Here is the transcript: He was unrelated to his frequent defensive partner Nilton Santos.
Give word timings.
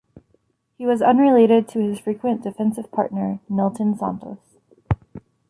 He 0.79 0.85
was 0.87 1.03
unrelated 1.03 1.67
to 1.67 1.79
his 1.79 1.99
frequent 1.99 2.41
defensive 2.41 2.91
partner 2.91 3.39
Nilton 3.47 3.95
Santos. 3.99 4.39